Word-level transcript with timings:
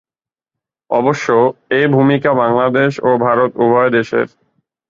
অবশ্য 0.89 1.27
এ 1.71 1.81
ভূমিকা 1.87 2.31
বাংলাদেশ 2.41 2.91
ও 3.01 3.11
ভারত 3.25 3.51
উভয় 3.63 3.89
দেশের। 3.97 4.27